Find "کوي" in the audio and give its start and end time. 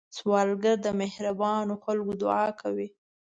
2.61-2.87